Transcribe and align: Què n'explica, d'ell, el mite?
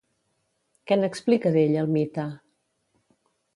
Què 0.91 0.97
n'explica, 1.01 1.53
d'ell, 1.57 1.77
el 1.83 1.93
mite? 1.99 2.27